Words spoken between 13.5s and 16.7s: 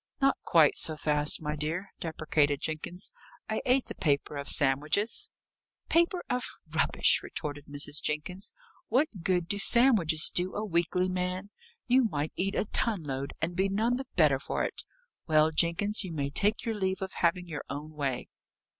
be none the better for it. Well, Jenkins, you may take